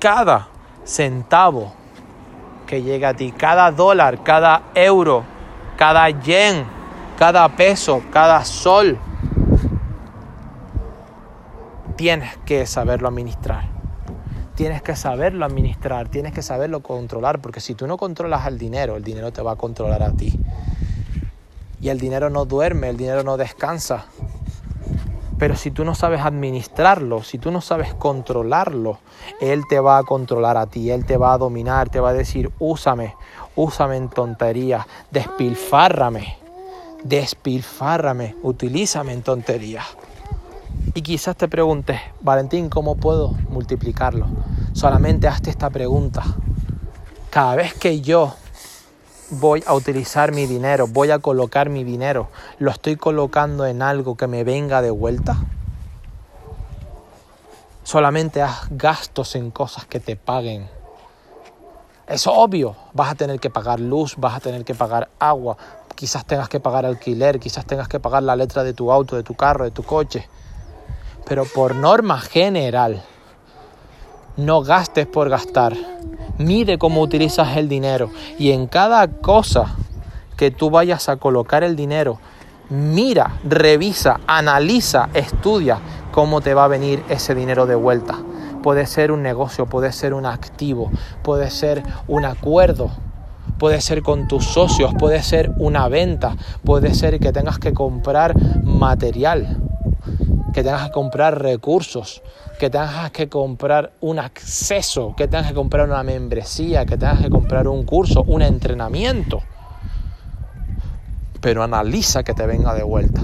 cada 0.00 0.48
centavo 0.84 1.72
que 2.66 2.82
llega 2.82 3.10
a 3.10 3.14
ti, 3.14 3.32
cada 3.32 3.70
dólar, 3.70 4.24
cada 4.24 4.62
euro, 4.74 5.24
cada 5.76 6.08
yen, 6.10 6.64
cada 7.18 7.48
peso, 7.50 8.02
cada 8.10 8.44
sol, 8.44 8.98
tienes 11.96 12.36
que 12.46 12.66
saberlo 12.66 13.08
administrar. 13.08 13.68
Tienes 14.54 14.82
que 14.82 14.96
saberlo 14.96 15.44
administrar, 15.44 16.08
tienes 16.08 16.32
que 16.32 16.42
saberlo 16.42 16.80
controlar, 16.80 17.40
porque 17.40 17.60
si 17.60 17.74
tú 17.74 17.86
no 17.86 17.96
controlas 17.96 18.46
al 18.46 18.58
dinero, 18.58 18.96
el 18.96 19.04
dinero 19.04 19.32
te 19.32 19.42
va 19.42 19.52
a 19.52 19.56
controlar 19.56 20.02
a 20.02 20.12
ti. 20.12 20.38
Y 21.80 21.88
el 21.88 21.98
dinero 21.98 22.28
no 22.30 22.44
duerme, 22.44 22.90
el 22.90 22.96
dinero 22.96 23.22
no 23.22 23.36
descansa. 23.36 24.04
Pero 25.40 25.56
si 25.56 25.70
tú 25.70 25.86
no 25.86 25.94
sabes 25.94 26.20
administrarlo, 26.20 27.22
si 27.22 27.38
tú 27.38 27.50
no 27.50 27.62
sabes 27.62 27.94
controlarlo, 27.94 28.98
Él 29.40 29.62
te 29.70 29.80
va 29.80 29.96
a 29.96 30.02
controlar 30.02 30.58
a 30.58 30.66
ti, 30.66 30.90
Él 30.90 31.06
te 31.06 31.16
va 31.16 31.32
a 31.32 31.38
dominar, 31.38 31.88
te 31.88 31.98
va 31.98 32.10
a 32.10 32.12
decir, 32.12 32.52
úsame, 32.58 33.14
úsame 33.56 33.96
en 33.96 34.10
tonterías, 34.10 34.84
despilfárrame, 35.10 36.36
despilfárrame, 37.04 38.36
utilízame 38.42 39.14
en 39.14 39.22
tonterías. 39.22 39.86
Y 40.92 41.00
quizás 41.00 41.36
te 41.36 41.48
preguntes, 41.48 41.98
Valentín, 42.20 42.68
¿cómo 42.68 42.96
puedo 42.96 43.30
multiplicarlo? 43.48 44.26
Solamente 44.74 45.26
hazte 45.26 45.48
esta 45.48 45.70
pregunta. 45.70 46.22
Cada 47.30 47.56
vez 47.56 47.72
que 47.72 48.02
yo 48.02 48.34
voy 49.30 49.62
a 49.66 49.74
utilizar 49.74 50.32
mi 50.32 50.46
dinero, 50.46 50.86
voy 50.86 51.10
a 51.10 51.18
colocar 51.18 51.68
mi 51.68 51.84
dinero, 51.84 52.28
lo 52.58 52.70
estoy 52.70 52.96
colocando 52.96 53.66
en 53.66 53.82
algo 53.82 54.16
que 54.16 54.26
me 54.26 54.44
venga 54.44 54.82
de 54.82 54.90
vuelta. 54.90 55.36
Solamente 57.84 58.42
haz 58.42 58.68
gastos 58.70 59.34
en 59.36 59.50
cosas 59.50 59.84
que 59.86 60.00
te 60.00 60.16
paguen. 60.16 60.68
Es 62.06 62.26
obvio, 62.26 62.76
vas 62.92 63.12
a 63.12 63.14
tener 63.14 63.38
que 63.38 63.50
pagar 63.50 63.78
luz, 63.78 64.16
vas 64.16 64.34
a 64.34 64.40
tener 64.40 64.64
que 64.64 64.74
pagar 64.74 65.08
agua, 65.18 65.56
quizás 65.94 66.24
tengas 66.24 66.48
que 66.48 66.58
pagar 66.58 66.84
alquiler, 66.84 67.38
quizás 67.38 67.64
tengas 67.66 67.88
que 67.88 68.00
pagar 68.00 68.22
la 68.22 68.36
letra 68.36 68.64
de 68.64 68.72
tu 68.72 68.90
auto, 68.90 69.16
de 69.16 69.22
tu 69.22 69.34
carro, 69.34 69.64
de 69.64 69.70
tu 69.70 69.84
coche. 69.84 70.28
Pero 71.26 71.44
por 71.44 71.74
norma 71.74 72.20
general, 72.20 73.02
no 74.36 74.62
gastes 74.62 75.06
por 75.06 75.28
gastar 75.28 75.76
mide 76.40 76.78
cómo 76.78 77.02
utilizas 77.02 77.56
el 77.56 77.68
dinero 77.68 78.10
y 78.38 78.52
en 78.52 78.66
cada 78.66 79.06
cosa 79.08 79.76
que 80.36 80.50
tú 80.50 80.70
vayas 80.70 81.08
a 81.08 81.16
colocar 81.16 81.62
el 81.62 81.76
dinero, 81.76 82.18
mira, 82.70 83.38
revisa, 83.44 84.20
analiza, 84.26 85.10
estudia 85.12 85.78
cómo 86.12 86.40
te 86.40 86.54
va 86.54 86.64
a 86.64 86.68
venir 86.68 87.04
ese 87.10 87.34
dinero 87.34 87.66
de 87.66 87.74
vuelta. 87.74 88.18
Puede 88.62 88.86
ser 88.86 89.12
un 89.12 89.22
negocio, 89.22 89.66
puede 89.66 89.92
ser 89.92 90.14
un 90.14 90.26
activo, 90.26 90.90
puede 91.22 91.50
ser 91.50 91.82
un 92.08 92.24
acuerdo, 92.24 92.90
puede 93.58 93.80
ser 93.82 94.02
con 94.02 94.26
tus 94.28 94.46
socios, 94.46 94.92
puede 94.98 95.22
ser 95.22 95.52
una 95.58 95.88
venta, 95.88 96.36
puede 96.64 96.94
ser 96.94 97.20
que 97.20 97.32
tengas 97.32 97.58
que 97.58 97.74
comprar 97.74 98.34
material, 98.64 99.59
que 100.52 100.62
tengas 100.62 100.86
que 100.86 100.92
comprar 100.92 101.40
recursos, 101.40 102.22
que 102.58 102.70
tengas 102.70 103.10
que 103.10 103.28
comprar 103.28 103.92
un 104.00 104.18
acceso, 104.18 105.14
que 105.16 105.28
tengas 105.28 105.48
que 105.48 105.54
comprar 105.54 105.88
una 105.88 106.02
membresía, 106.02 106.84
que 106.86 106.96
tengas 106.96 107.20
que 107.20 107.30
comprar 107.30 107.68
un 107.68 107.84
curso, 107.84 108.22
un 108.26 108.42
entrenamiento. 108.42 109.42
Pero 111.40 111.62
analiza 111.62 112.22
que 112.22 112.34
te 112.34 112.46
venga 112.46 112.74
de 112.74 112.82
vuelta. 112.82 113.22